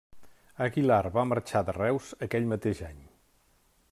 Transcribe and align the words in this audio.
Aguilar 0.67 1.09
va 1.17 1.25
marxar 1.33 1.61
de 1.67 1.75
Reus 1.77 2.07
aquell 2.29 2.47
mateix 2.55 2.85
any. 2.89 3.05